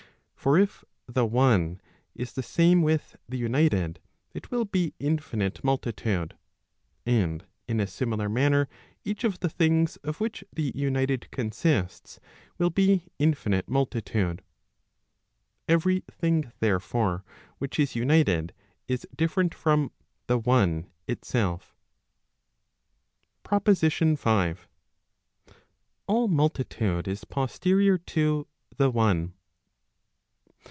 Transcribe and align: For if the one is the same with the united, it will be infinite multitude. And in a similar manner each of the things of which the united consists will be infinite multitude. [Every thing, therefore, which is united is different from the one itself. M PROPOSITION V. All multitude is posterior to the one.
For 0.41 0.57
if 0.57 0.83
the 1.05 1.27
one 1.27 1.79
is 2.15 2.31
the 2.33 2.41
same 2.41 2.81
with 2.81 3.15
the 3.29 3.37
united, 3.37 3.99
it 4.33 4.49
will 4.49 4.65
be 4.65 4.95
infinite 4.97 5.63
multitude. 5.63 6.35
And 7.05 7.45
in 7.67 7.79
a 7.79 7.85
similar 7.85 8.27
manner 8.27 8.67
each 9.05 9.23
of 9.23 9.39
the 9.41 9.49
things 9.49 9.97
of 9.97 10.19
which 10.19 10.43
the 10.51 10.71
united 10.73 11.29
consists 11.29 12.19
will 12.57 12.71
be 12.71 13.03
infinite 13.19 13.69
multitude. 13.69 14.41
[Every 15.67 15.99
thing, 16.09 16.51
therefore, 16.59 17.23
which 17.59 17.77
is 17.79 17.95
united 17.95 18.51
is 18.87 19.05
different 19.15 19.53
from 19.53 19.91
the 20.25 20.39
one 20.39 20.89
itself. 21.07 21.75
M 21.75 21.79
PROPOSITION 23.43 24.15
V. 24.15 24.53
All 26.07 26.27
multitude 26.27 27.07
is 27.07 27.25
posterior 27.25 27.99
to 27.99 28.47
the 28.75 28.89
one. 28.89 29.35